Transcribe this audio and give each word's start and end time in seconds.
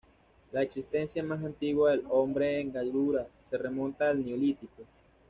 La 0.51 0.63
existencia 0.63 1.21
más 1.21 1.43
antigua 1.43 1.91
del 1.91 2.03
hombre 2.09 2.59
en 2.59 2.71
Gallura 2.73 3.27
se 3.47 3.55
remonta 3.55 4.09
al 4.09 4.25
Neolítico. 4.25 4.81